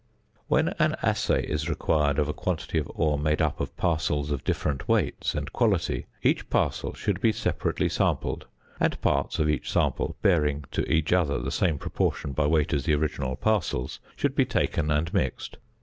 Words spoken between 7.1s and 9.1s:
be separately sampled and